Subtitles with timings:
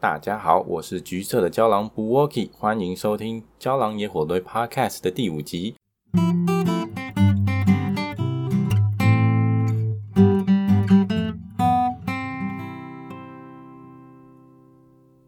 [0.00, 5.74] 大家好，我是橘色的胶囊不 Walkie，欢迎收听《胶囊野火堆 Podcast》的第五集。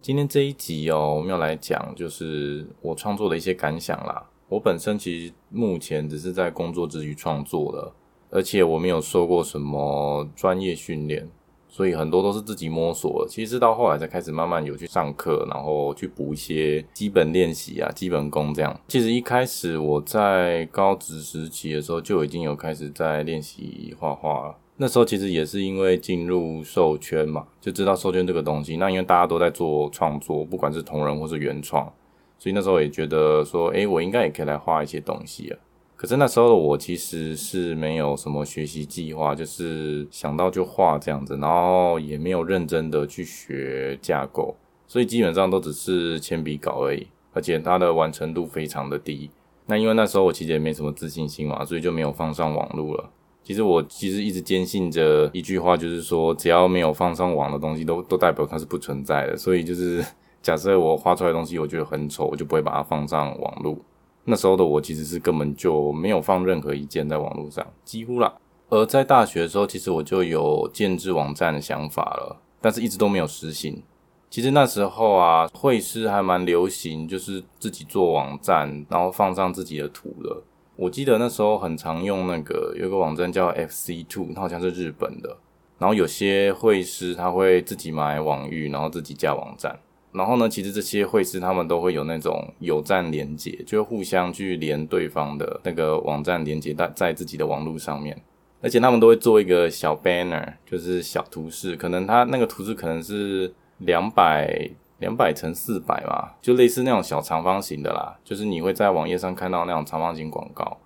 [0.01, 4.27] 今天这一集哦，我们要来讲就是我创作的一些感想啦。
[4.49, 7.93] 我本身其实目前只是在工作之余创作的，
[8.31, 11.29] 而且我没有受过什么专业训练。
[11.75, 18.79] 所以很多都是自己摸索，其实到后来才开始慢慢有去上课，然后去补一些基本练习啊、基本功这样。
[18.89, 24.57] 其实一开始我在高职时期的时候就已经有开始在练习画画了。
[24.77, 28.77] 那时候其实也是因为进入兽圈嘛，就知道兽圈这个东西。
[28.77, 31.91] 那因为大家都在做创作，不管是同人或是原创，
[32.39, 35.59] 所以那时候也觉得说，诶，我应该也可以来画一些东西啊。
[36.03, 44.57] 可是那时候的我其实是没有什么学习计划，就是想到就画这样子，然后也没有认真的去学架构，
[44.89, 49.31] 所以基本上都只是铅笔稿而已，而且它的完成度非常的低。
[49.67, 53.09] 那因为那时候我其实也没什么自信心嘛，所以就没有放上网路了。
[53.45, 59.37] 其实我其实一直坚信着一句话，就是说只要没有放上网的东西都，都代表它是不存在的。
[59.37, 60.05] 所以就是
[60.43, 63.81] 假设我画出来的东西我觉得很丑，我就不会把它放上网路。
[64.25, 68.33] 那时候的我其实是根本就没有放任何一件在网络上，几乎啦。
[68.69, 73.83] 而在大学的时候，其实我就有建置网站的想法了，但是一直都没有实行。
[74.31, 80.43] 其实那时候啊，绘师还蛮流行，就是自己做网站，然后放上自己的图的。
[80.77, 85.37] 我记得那时候很常用那个有个网站叫 FC Two，它好像是日本的。
[85.79, 89.79] 然后有些绘师他会自己买网域，然后自己架网站。
[90.13, 98.21] 然后呢，其实这些绘师他们都会有那种有站连接，就互相去连对方的那个网站连接在在自己的网络上面，
[98.61, 110.77] 而且他们都会做一个小 banner，就是小图示，可能他那个图示可能是两百两百乘四百嘛，就类似那种小长方形的啦，就是你会在网页上看到那种长方形广告。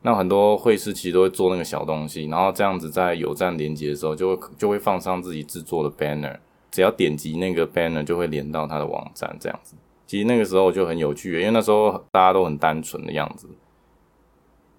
[0.00, 6.36] 那很多绘师其实都会做那个小东西，然后这样子在有站连接的时候，就会就会放上自己制作的 banner。
[6.74, 9.76] 只要点击那个 banner 就会连到他的网站，这样子。
[10.08, 13.48] 其实那个时候就很有趣，因为那时候大家都很单纯的样子。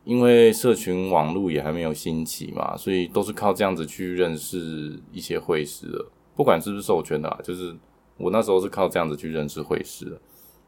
[0.03, 6.05] 因为社群网络也还没有兴起嘛，所以都是靠这样子去认识一些会师的。
[6.35, 7.73] 不管是不是授权的啊，就是
[8.17, 10.19] 我那时候是靠这样子去认识会师的，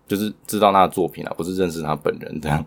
[0.08, 2.66] 就是知道他的作品啊，不是认识他本人这样。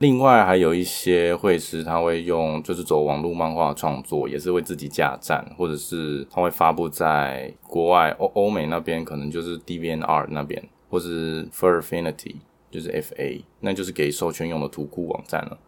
[0.00, 12.36] 另外还有一些绘师，他会用就是走网络漫画创作，也是为自己架站，或者是他会发布在国外欧欧美那边，可能就是 DBNR 那边，或是 Furfinity，
[12.70, 15.58] 就是 FA，那就是给授权用的图库网站了。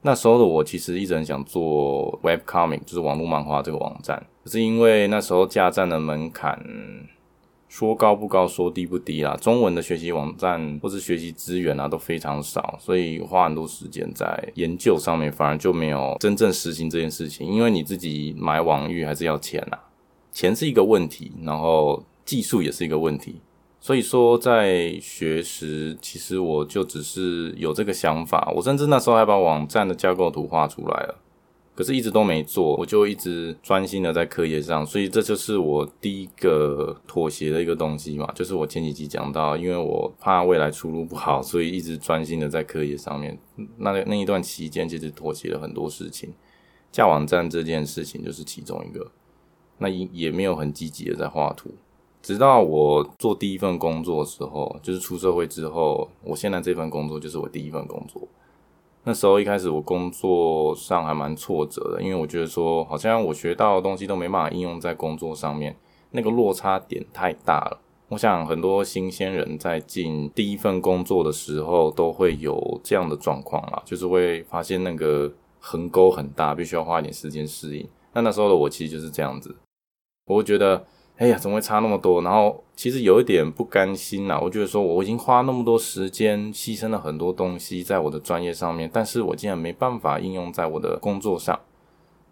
[0.00, 6.58] 那时候的我其实一直很想做 Webcomic，就是网络漫画这个网站，可是因为那时候架站的门槛。
[7.68, 9.36] 说高不高，说低不低啦。
[9.36, 17.46] 中文的学习网站或是学习资源啊都非常少，所以花很多时间在研究上面，反而就没有真正实行这件事情。
[17.46, 19.78] 因为你自己买网域还是要钱啊，
[20.30, 23.40] 钱是一个问题，然后技术也是一个问题。
[23.80, 31.14] 所以说在学时，其实我就只是有这个想法，我甚至那时候还把网站的架构图画出来了。
[31.76, 38.32] 可是，一直都没做，我就一直专心的在课业上，所以这就是我第一个妥协的一个东西嘛。
[38.34, 43.38] 就是我前几集讲到，因为我怕未来出路不好，所以一直专心的在课业上面。
[43.76, 46.32] 那那一段期间，其实妥协了很多事情，
[46.90, 49.12] 架网站这件事情就是其中一个。
[49.76, 51.70] 那也也没有很积极的在画图，
[52.22, 58.26] 直到我做第一份工作的时候，就是出社会之后，我现在这份工作就是我第一份工作。
[59.08, 65.76] 那时候一开始我工作上还蛮挫折的，因为我觉得说好像我学到的东西都没办法应用在工作上面，
[66.10, 67.78] 那个落差点太大了。
[68.08, 77.88] 我想很多新鲜人在进第一份工作的时候都会有这样的状况啦，就是会发现那个横沟很大，必须要花一点时间适应。
[78.12, 79.54] 那那时候的我其实就是这样子，
[80.26, 80.84] 我会觉得。
[81.18, 82.20] 哎呀，怎么会差那么多？
[82.20, 84.38] 然后其实有一点不甘心呐。
[84.42, 91.58] 我觉得说，我已经花那么多时间，牺牲了很多东西在我的专业上面，但是我竟然没办法应用在我的工作上。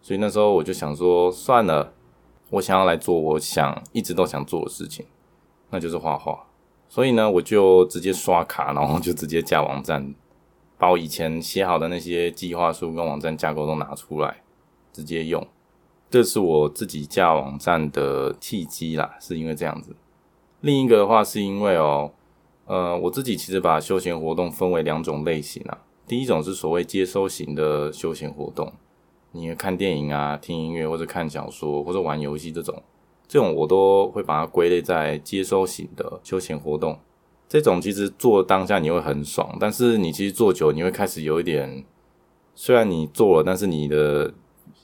[0.03, 1.95] 所以那时候我就想说，算了，
[2.51, 5.07] 我想要来做我想一直都想做的事情，
[5.71, 6.45] 那就是画画。
[6.91, 10.15] 所以呢，我就直接刷卡，然后就直接架网站，
[10.77, 14.43] 把我以前写好的那些计划书跟网站架构都拿出来，
[14.93, 15.43] 直接用。
[16.15, 19.97] 这是我自己架网站的契机啦，是因为这样子。
[20.61, 22.13] 另一个的话，是因为哦，
[22.67, 25.77] 呃，我自己其实把休闲活动分为两种类型啊。
[26.07, 28.73] 第一种是所谓接收型的休闲活动，
[29.33, 32.81] 你看电影啊、听音乐或者看小说或者玩游戏这种，
[33.27, 36.97] 这种我都会把它归类在接收型的休闲活动。
[37.49, 41.85] 这种其实做当下你会很爽，但是你其实做久，你会开始有一点，
[42.55, 44.33] 虽然你做了，但是你的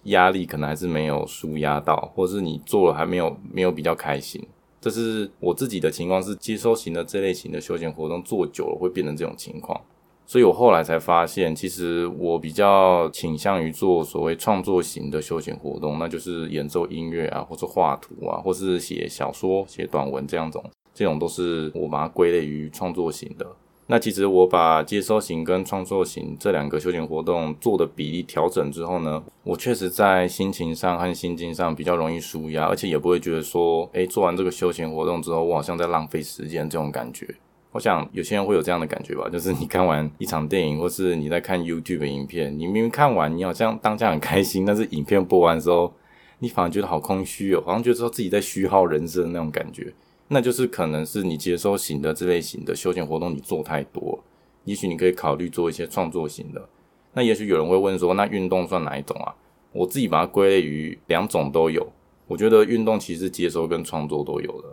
[0.04, 4.42] 压力可能还是没有舒压到，或是你做了还没有没有比较开心。
[4.80, 9.78] 这是我自己的情况，是接收型的这类型的休闲活动做久了会变成这种情况。
[10.26, 20.64] 所以我后来才发现，其实我比较倾向于做所谓创作型的休闲活动，那就是演奏音乐啊，或是画图啊，或是写小说、写短文这样种，
[20.94, 23.46] 这种都是我把它归类于创作型的。
[23.90, 37.26] 那其实我把接收型跟创作型这两个休闲活动做的比例调整之后呢，我确实在心情上和心境上比较容易舒压，而且也不会觉得说，诶，做完这个休闲活动之后，我好像在浪费时间这种感觉。
[37.72, 45.92] 我想有些人会有这样的感觉吧，就是你看完一场电影，或是你在看 YouTube 的影片，你明明看完，你好像当下很开心，但是影片播完之后，
[46.38, 49.92] 你反而觉得好空虚哦，好像觉得说自己在虚耗人生那种感觉。
[50.32, 54.22] 那就是可能是你接收型的这类型的休闲活动你做太多，
[54.64, 56.68] 也许你可以考虑做一些创作型的。
[57.14, 59.34] 那也许有人会问说，那运动算哪一种啊？
[59.72, 61.84] 我自己把它归类于两种都有。
[62.28, 64.68] 我觉得运动其实接收跟创作都有的。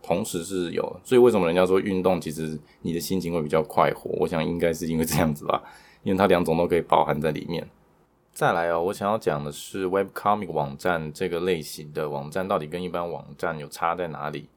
[0.00, 4.10] 同时是有，所以为什么人家说运动其实你的心情会比较快活？
[4.20, 5.60] 我想应该是因为这样子吧，
[6.04, 7.68] 因为它两种都可以包含在里面。
[8.32, 14.48] 再来哦，我想要讲的是 Webcomic 网站这个类型的网站到底跟一般网站有差在哪里？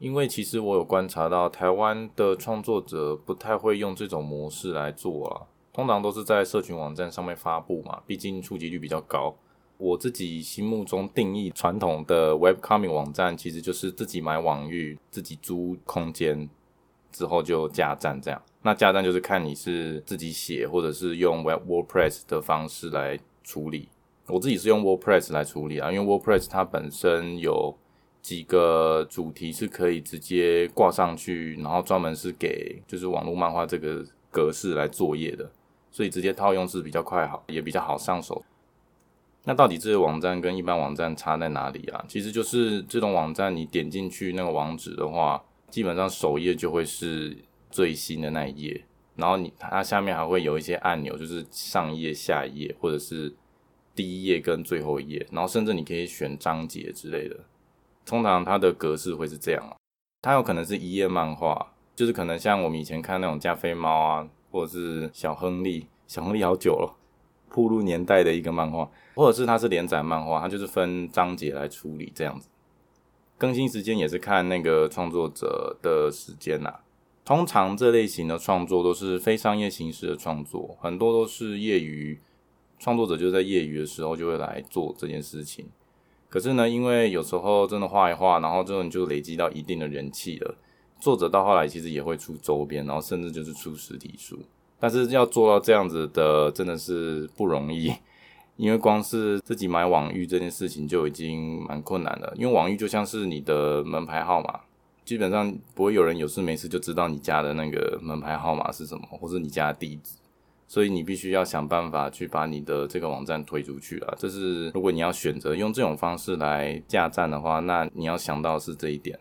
[0.00, 9.36] 因为其实我有观察到台湾的创作者不太会用这种模式来做啊，通常都是在社群网站上面发布嘛，毕竟触及率比较高。
[9.76, 16.48] 我自己心目中定义传统的 web coming 网站，其实就是自己买网域，自己租空间
[17.12, 18.42] 之后就架站这样。
[18.62, 23.90] 那架站就是看你是自己写，或者是用 Web WordPress 的方式来处理。
[24.28, 27.76] 我自己是用 WordPress 来处理啊，因为 WordPress 它本身有
[28.22, 35.50] 几个主题是可以直接挂上去，然后专门是给就是网络漫画这个格式来作业的，
[35.90, 38.44] 所以直接套用是比较快好，也比较好上手。
[39.44, 42.04] 那到底这个网站跟一般网站差在哪里啊？
[42.06, 47.34] 其实就是这种网站，你点进去那个网址的话，基本上首页就会是
[47.70, 48.84] 最新的那一页，
[49.16, 53.32] 然后你它下面还会有一些按钮，就是上一页、下一页，或者是
[53.94, 57.40] 第一页跟最后一页，然后甚至你可以选章节之类的。
[58.04, 59.76] 通常它的格式会是这样，
[60.22, 66.96] 它有可能是一页漫画，就是可能像我们以前看那种加菲猫啊，或者是小亨利，小亨利好久了。
[67.52, 72.48] 铺路年代的一个漫画，或者是它是连载漫画，它就是分章节来处理这样子。
[73.36, 76.72] 更新时间也是看那个创作者的时间呐。
[77.24, 82.20] 通常这类型的创作都是非商业形式的创作，很多都是业余
[82.78, 85.68] 创作者，就在业余的时候就会来做这件事情。
[86.30, 90.54] 可是呢，因为有时候真的画一画，然后这种就累积到一定的人气了，
[91.00, 94.38] 作者到后来其实也会出周边，然后甚至就是出实体书。
[94.78, 97.92] 但是要做到这样子的，真的是不容易，
[98.56, 102.32] 因为光是自己买网域这件事情就已经蛮困难了。
[102.36, 104.60] 因为网域就像是你的门牌号码，
[105.04, 110.16] 基本上不会有人有事没事就知道你家的那个门牌号码是什么，或是你家的地址，
[110.70, 114.14] 所以你必须要想办法去把你的这个网站推出去啊。
[114.16, 119.18] 这是如果你要选择用这种方式来架站的话，那你要想到是这一点。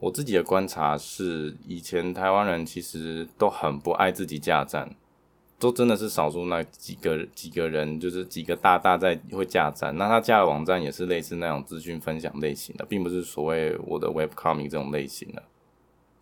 [0.00, 4.94] 我自己的观察是，以前台湾人其实都很不爱自己架站，
[5.58, 9.96] 都真的是少数那几个几个人，就是几个大大在会架站。
[9.96, 15.42] 那他架的网站也是类似那种资讯分享类型的，并不是所谓我的 webcoming 这种类型的。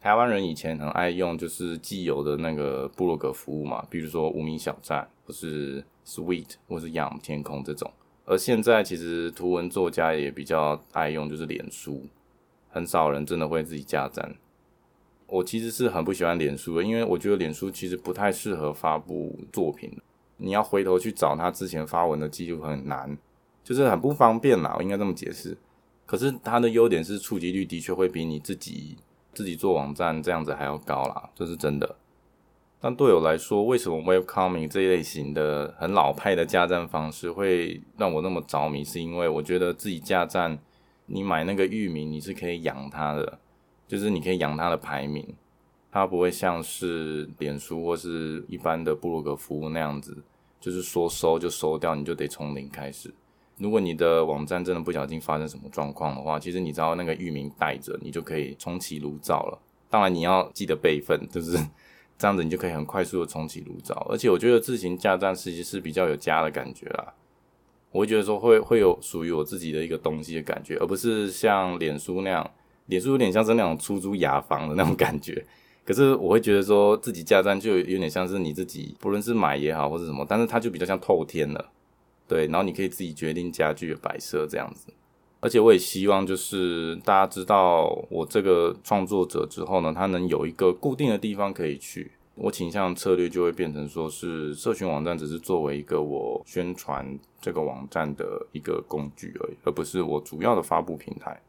[0.08, 7.92] 台湾人以前很爱用就是既有的那个部落格服务嘛，比如说无名小站，或是 Sweet，或是仰天空这种。
[8.24, 12.06] 而现在其实图文作家也比较爱用，就是脸书。
[12.70, 14.34] 很少人真的会自己架站。
[15.26, 19.92] 我其实是很不喜欢脸书的，因为我觉得脸书其实不太适合发布作品。
[20.38, 23.14] 你要回头去找他之前发文的记录很难，
[23.62, 24.74] 就是很不方便啦。
[24.78, 25.58] 我应该这么解释。
[26.06, 28.96] 可是它的优点是触及率的确会比你自己
[29.38, 31.94] 自己做网站这样子还要高啦，这是真的。
[32.80, 38.82] 但对我来说，为什么 Webcoming 这一类型的很老派的架站方式会让我那么着迷？
[38.82, 40.58] 是因为我觉得自己架站。
[41.06, 43.38] 你买那个域名，你是可以养它的，
[43.86, 45.24] 就是你可以养它的排名，
[45.92, 50.24] 它不会像是脸书或是一般的布鲁格服务那样子，
[50.60, 53.14] 就是说收就收掉，你就得从零开始。
[53.58, 59.58] 如果你的网站真的不小心发生什么状况的话，其实你知道那个域名带着，你就可以重启炉灶了。
[59.90, 61.58] 当然你要记得备份，就是
[62.16, 64.06] 这样子，你就可以很快速的重启炉灶。
[64.10, 67.14] 而且我觉得自行架站实际是比较有家的感觉啦。
[67.90, 72.50] 我会觉得说会会有属于我自己的一个东西的感觉，而不是像脸书那样，
[72.86, 75.44] 脸书有点像是那种出租雅房的那种感觉。
[75.84, 81.70] 可是我会觉得说自己架站就有点像是你自己，不论是买也好或者什么，但是它就比较像透天了，
[82.28, 84.92] 对，然后你可以自己决定家具的摆设这样子。
[85.40, 92.10] 而且我也希望就是大家知道我这个创作者之后呢，他能有一个固定的地方可以去。
[92.34, 101.40] 我倾向策略就会变成说是社群网站只是作为一个我宣传这个网站的一个工具而已，而不是我主要的发布平台。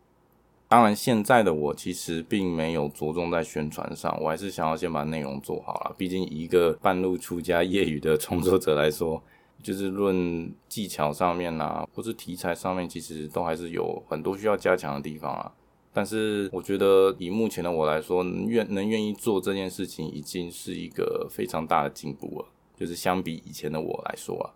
[0.67, 5.95] 当然，现在的我其实并没有着重在宣传上，我还是想要先把内容做好了。
[5.97, 9.21] 毕竟一个半路出家业余的创作者来说。
[9.61, 15.51] 就是论技巧上面啊，或是题材上面，其实都还是有很多需要加强的地方啊。
[15.91, 22.45] 但是我觉得以目前的我来说，愿能愿意做这件事情，已经是一个非常大的进步了。
[22.77, 24.53] 就是相比以前的我来说啊。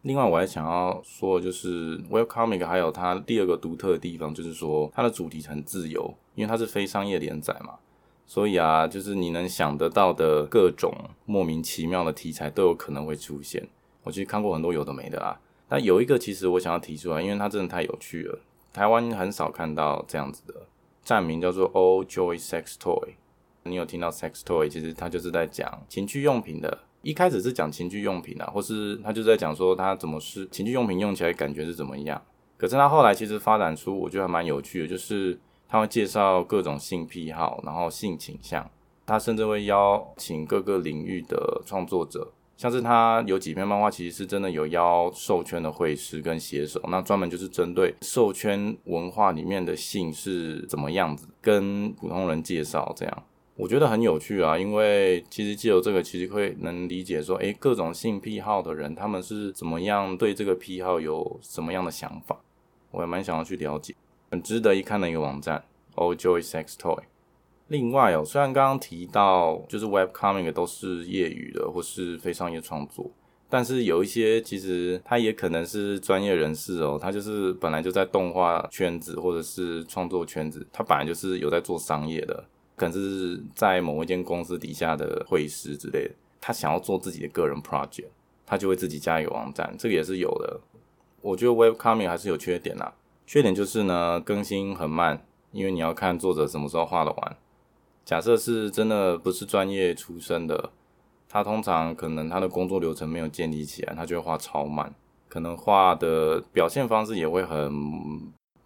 [0.00, 7.74] 另外，我还想要说就是 Welcomic 还有它第二个独特的地方，就是说它的主题很自由，因为它是非商业连载嘛，
[8.26, 10.92] 所以啊，就是你能想得到的各种
[11.24, 13.68] 莫名其妙的题材都有可能会出现。
[14.02, 18.38] 我其实看过很多有的没的啊，但有一个其实我想要提出来，因为它真的太有趣了。
[18.72, 20.54] 台湾很少看到这样子的，
[21.02, 23.10] 站名叫做 All Joy Sex Toy。
[23.64, 24.68] 你有听到 Sex Toy？
[24.68, 26.78] 其实它就是在讲情趣用品的。
[27.02, 32.22] 一开始是讲情趣用品啊，或是他就在讲说它怎么是情趣用品用起来感觉是怎么样。
[32.56, 38.70] 可是他后来其实发展出我觉得还蛮有趣的，就是他会介绍各种性癖好，然后性倾向，
[39.04, 42.30] 他甚至会邀请各个领域的创作者。
[42.56, 53.24] 像是他有几篇漫画，其实是真的有邀兽圈的绘师跟写手，那专门就是针对兽圈文化里面的性是怎么样子，跟普通人介绍这样，
[53.56, 54.56] 我觉得很有趣啊。
[54.56, 62.38] 因为其实借由这个，其实会能理解说，诶，各种性癖好的人，他们是怎么样对这个癖好有什么样的想法，
[62.92, 63.94] 我也蛮想要去了解，
[64.30, 65.64] 很值得一看的一个网站
[65.96, 67.00] ，All Joy Sex Toy。
[67.72, 73.10] 另外哦，虽然刚刚提到就是 Webcomic 都是业余的或是非商业创作，
[73.48, 82.44] 但是有一些其实他也可能是专业人士哦，他就是本来就在动画圈子或者是创作圈子，他本来就是有在做商业的，
[82.76, 88.08] 可能是在某一间公司底下的绘师之类的，他想要做自己的个人 project，
[88.44, 90.60] 他就会自己加一个网站，这个也是有的。
[91.22, 92.92] 我觉得 Webcomic 还是有缺点啦，
[93.26, 97.36] 缺点就是呢更新很慢，因为你要看作者什么时候画得完。
[98.04, 100.70] 假设是真的不是专业出身的，
[101.28, 104.92] 他通常可能他的工作流程没有建立起来，他就会画超慢，
[105.28, 107.72] 可能画的表现方式也会很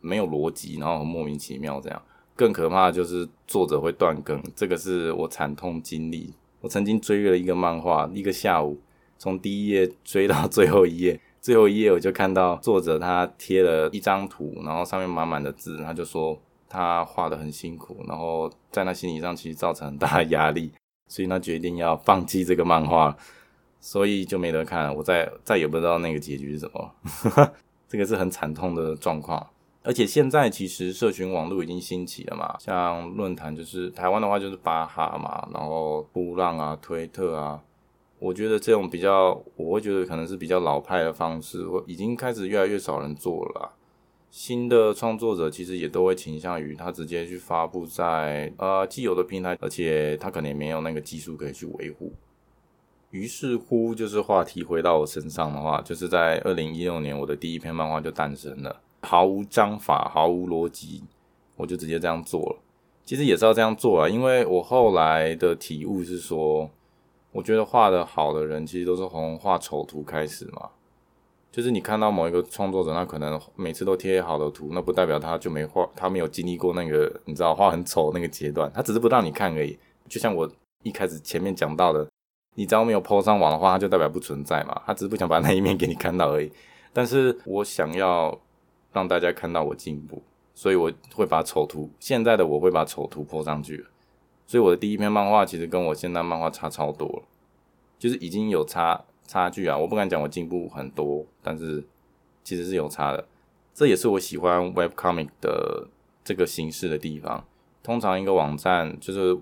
[0.00, 2.02] 没有逻辑，然后很莫名其妙这样。
[2.35, 6.33] 更可怕的就是作者会断更，这个是我惨痛经历。
[6.62, 8.81] 我曾经追了一个漫画，一个下午
[9.19, 16.40] 从第一页追到最后一页，最后一页我就看到作者他贴了一张图，然后上面满满的字，他就说。
[16.68, 20.73] 他画得很辛苦，然后在他心理上其实造成很大的压力，
[21.08, 23.16] 所以他决定要放弃这个漫画，
[23.80, 24.94] 所以就没得看。
[24.94, 26.92] 我再再也不知道那个结局是什么，
[27.88, 29.46] 这个是很惨痛的状况。
[29.82, 37.62] 而且现在其实社群网络已经兴起了嘛，像论坛就是台湾的话就是巴哈嘛，然后噗浪啊、推特啊，
[38.18, 43.70] 我觉得这种比较，我会觉得可能是比较老派的方式，我已经开始越来越少人做了。
[44.37, 52.12] 新的创作者其实也都会倾向于他直接去发布在呃既有的平台，而且他可能也没有那个技术可以去维护。
[53.12, 61.02] 于是乎，就是话题回到我身上的话，就是在二零一六年，我的第一篇漫画就诞生了，毫无章法，毫无逻辑，
[61.57, 62.59] 我就直接这样做了。
[63.07, 66.69] 其实也是要这样做啊，因为我后来的体悟是说，
[67.33, 70.69] 我觉得画的好的人，其实都是从画丑图开始嘛。
[71.56, 79.78] 就是你看到某一个创作者，他可能每次都贴好的图，那不代表他就没画，他没有经历过那个你知道画很丑那个阶段，他只是不让你看而已。
[80.06, 80.46] 就像我
[80.82, 82.06] 一开始前面讲到的，
[82.56, 86.52] 你只要没有 po 上网的话，他就代表不存在嘛，他只是不想把那一面给你看到而已。
[86.92, 88.38] 但是我想要
[88.92, 90.22] 让大家看到我进步，
[90.54, 93.82] 所以我会把丑图，现在的我会把丑图 po 上去。
[94.46, 97.22] 所以我的第一篇漫画其实跟我现在漫画差超多了，
[97.98, 99.02] 就是已经有差。
[99.26, 101.85] 差距啊，我不敢讲我进步很多，但是
[102.45, 103.26] 其实是有差的。
[103.75, 105.88] 这也是我喜欢 Webcomic 的
[106.25, 107.45] 这个形式的地方。
[107.83, 109.37] 通常一个网站就是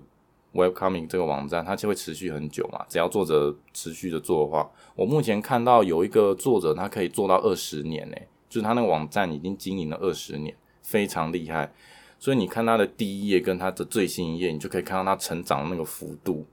[0.53, 2.85] Webcomic 这个网站，它就会持续很久嘛。
[2.89, 8.17] 只要作者持续的做的话，我目前看到有一个作者，他可以做到二十年呢，
[8.49, 11.73] 就是他那个网站已经经营了二十年，非常厉害。
[12.19, 16.45] 所以你看他的第一页跟他的最新一页，你就可以看到他成长的那个幅度，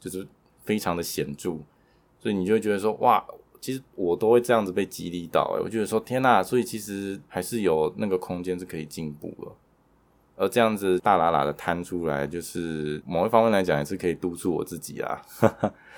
[0.00, 0.26] 就是
[0.64, 1.58] 非常的显著。
[2.22, 3.24] 所以你就会觉得说，哇，
[3.60, 9.50] 其实我都会这样子被激励到，诶，我觉得说天呐，所以其实还是有那个空间是可以进步的。
[10.36, 15.20] 而这样子大喇喇的摊出来，就是某一方面来讲，也是可以督促我自己啦。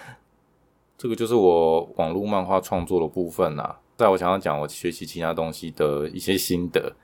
[0.96, 3.78] 这个就是我网络漫画创作的部分啦。
[3.98, 6.94] 在我想要讲我学习其他东西的一些心得。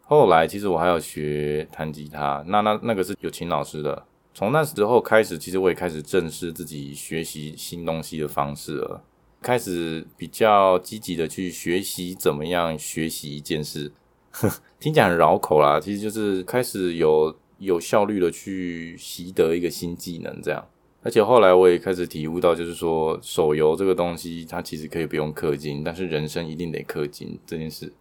[0.00, 4.04] 后来其实我还有学弹吉他，那那那个是有请老师的。
[4.34, 9.04] 从那时候开始，其实我也开始正视自己学习新东西的方式了，
[9.40, 13.92] 开始比较积极的去学习怎么样学习一件事。
[14.80, 20.66] 听起来很绕口啦，其实就是开始有有效率的去习得一个新技能，这样。
[21.04, 27.92] 而且后来我也开始体悟到，就是说手游这个东西，它其实可以不用氪金，但是人生一定得氪金这件事。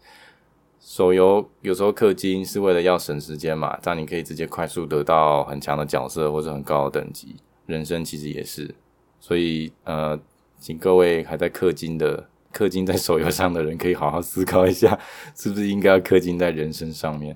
[0.86, 7.38] 手游有时候氪金是为了要省时间嘛，这样你可以直接快速得到很强的角色或者很高的等级。
[7.66, 8.76] 人生其实也是，
[9.20, 10.20] 所以呃，
[10.60, 12.28] 请各位还在氪金的。
[12.54, 15.00] 氪金在手游上的人可以好好思考一下，
[15.36, 17.36] 是不是应该要氪金在人生上面？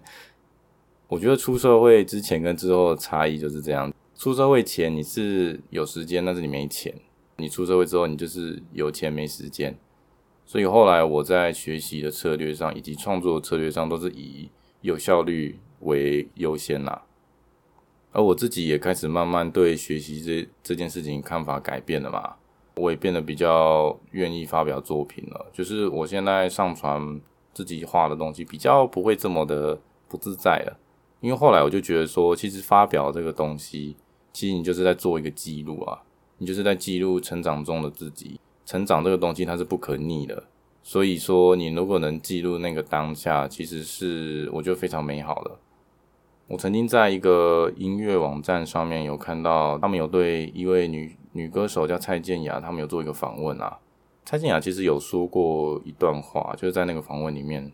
[1.08, 6.94] 我觉得出社会之前跟之后的差异就是这样：出社会前你是有时间，但是你没钱；
[7.38, 9.76] 你出社会之后，你就是有钱没时间。
[10.48, 14.50] 所以后来我在学习的策略上以及创作的策略上，都是以
[14.82, 17.04] 有效率为优先啦。
[18.14, 22.36] 而我自己也开始慢慢对学习这这件事情看法改变了嘛。
[22.78, 27.20] 我也变得比较愿意发表作品了，就是我现在上传
[27.54, 29.78] 自己画的东西，比较不会这么的
[30.08, 30.80] 不自在了。
[31.20, 33.98] 因为后来我就觉得说，其实发表这个东西，
[34.32, 36.04] 其实你就是在做一个记录啊，
[36.38, 38.37] 你就是在记录成长中的自己。
[38.68, 40.44] 成长这个东西它是不可逆的，
[40.84, 45.58] 所以说你如果能记录那个当下，其实是我觉得非常美好的。
[46.48, 51.18] 我曾经在一个音乐网站上面有看到，他们有对一位女。
[51.34, 53.78] 女歌手叫蔡健雅，他们有做一个访问啊。
[54.26, 57.72] 蔡健雅其实有说过一段话，就是在那个访问里面，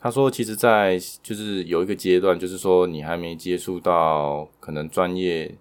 [0.00, 5.54] 她说，其实，在就是有一个阶段，就是说你还没接触到可能专业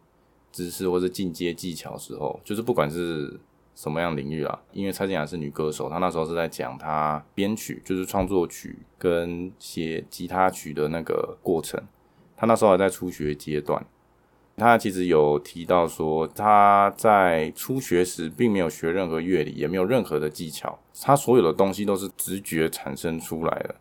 [0.49, 3.37] 知识或者进阶技巧的时候，就是不管是
[3.75, 11.79] 什么样领域啊，因为蔡健雅是女歌手，她那时候是在讲她编曲，就是创作曲跟写吉他曲的那个过程，
[12.35, 13.85] 她那时候还在初学阶段。
[14.57, 23.75] 他其实有提到说，他在初学时并没有学任何乐理，也没有任何的技巧，他所有的东西都是直觉产生出来的。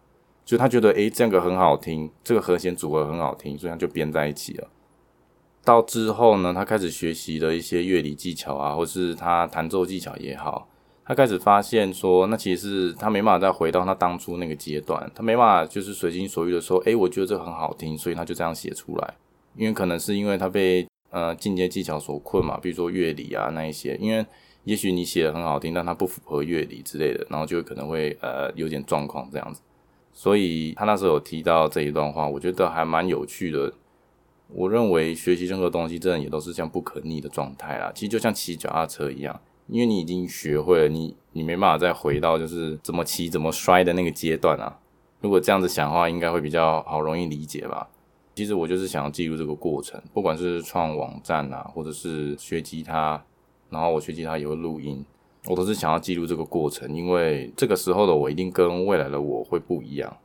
[0.44, 4.68] 就他觉得，诶，这样个很好听，这个和弦组合很好听，所以他就编在一起了。
[5.64, 10.68] 到之后呢，他开始学习了一些乐理技巧啊，或是他弹奏技巧也好，
[11.04, 19.14] 他开始发现说，那其实是他没办法再回到他当初那个阶段，他没办法就是随心所欲的说，诶，我觉得这很好听，所以他就这样写出来。
[19.56, 24.24] 因为可能是因为他被呃进阶技巧所困嘛，比如说乐理啊那一些，因为
[24.64, 29.60] 也许你写的很好听，但它不符合乐理之类的，然后就可能会呃有点状况这样子。
[30.12, 33.72] 所以他那时候有提到这一段话，我觉得还蛮有趣的。
[34.48, 37.90] 我认为学习任何东西，真的也都是这样不可逆的状态啦。
[37.94, 44.78] 其实就像骑脚踏车一样，因为你已经学会了，你你没办法再回到就是怎么骑怎么摔的那个阶段啊。
[45.20, 47.88] 如果这样子想的话，应该会比较好容易理解吧。
[48.34, 53.24] 其实我就是想要记录这个过程，不管是创网站啊，或者是学吉他，
[53.70, 55.04] 然后我学吉他也会录音，
[55.46, 60.16] 我都是想要记录这个过程，因为这个时候的我一定跟未来的我会不一样。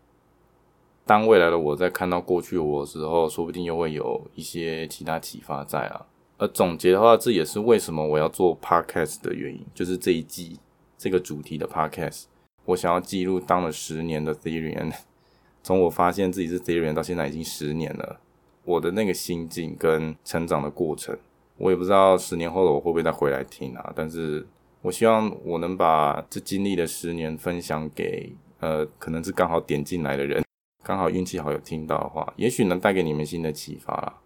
[1.09, 6.05] 当未来的我在看到过去我的时候，说不定又会有一些其他启发在啊。
[6.37, 10.59] 而总结的话，这也是为什么我要做 podcast 的原因，就是这一季
[10.99, 12.25] 这个主题的 podcast，
[12.63, 14.93] 我想要记录当了十年的 Therian。
[15.63, 18.19] 从我发现自己是 Therian 到现在已经十年了，
[18.63, 21.17] 我的那个心境跟成长的过程，
[21.57, 23.91] 我也不知道十年后的我会不会再回来听啊。
[23.95, 24.45] 但是
[24.83, 30.43] 我希望我能把这经历的十年分享给呃，可能是刚好点进来的人，
[30.89, 34.17] 刚好运气好有听到的话，也许能带给你们新的启发啦。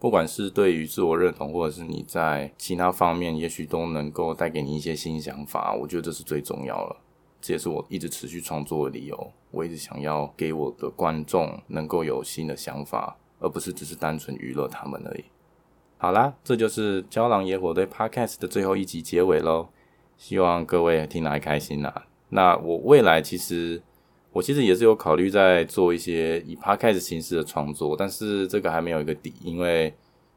[0.00, 5.72] 不管是对于自我认同，或者是你在其他方面，也许都能够带给你一些新想法。
[5.72, 6.96] 我觉得这是最重要了。
[7.40, 9.32] 这也是我一直持续创作的理由。
[9.52, 15.22] 我一直想要给我的观众能够有新的想法，而不是只是单纯娱乐他们而已。
[15.96, 19.68] 好啦，这就是《胶囊野火堆》Podcast 的最后一集结尾喽。
[20.16, 22.06] 希望各位听得还开心啦。
[22.30, 23.80] 那我未来其实，
[24.32, 29.94] 我其实也是有考虑在做一些以 Podcast 形式的创作，但是这个还没有一个底，因为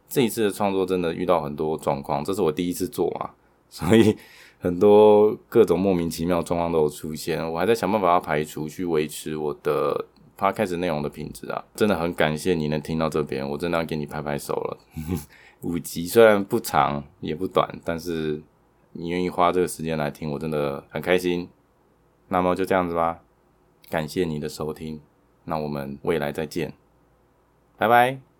[0.08, 3.32] 这一次的创作真的遇到很多状况，这是我第一次做嘛，
[3.69, 4.15] 所以。
[4.60, 10.06] 很多各种莫名其妙状况都有出现，我还在想办法要排除，去维持我的
[10.39, 11.62] podcast 内容的品质啊！
[11.75, 14.77] 真的很感谢你能听到这边，我真的要给你拍拍手了。
[15.63, 18.41] 五集虽然不长也不短，但是
[18.93, 21.49] 你愿意花这个时间来听，我真的很开心。
[22.29, 23.19] 那么就这样子吧，
[23.93, 24.99] 感谢你的收听，
[25.43, 26.73] 那我们未来再见，
[27.77, 28.33] 拜拜。